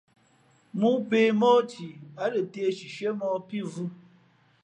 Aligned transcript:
̀mōō 0.77 0.89
pě 1.09 1.19
mōh 1.39 1.61
thi, 1.69 1.87
ǎ 2.23 2.25
lα 2.33 2.41
tēh 2.51 2.73
shishiēmōh 2.77 3.37
pí 3.47 3.57
vhʉ̄. 3.71 3.87